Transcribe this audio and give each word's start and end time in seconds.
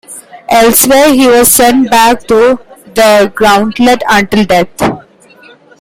Elsewhere, 0.49 1.13
he 1.13 1.27
was 1.27 1.47
sent 1.51 1.91
back 1.91 2.27
through 2.27 2.57
the 2.95 3.31
gauntlet 3.35 4.01
until 4.09 4.43
death. 4.45 5.05